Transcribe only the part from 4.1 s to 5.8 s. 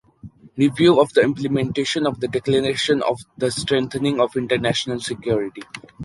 of International Security.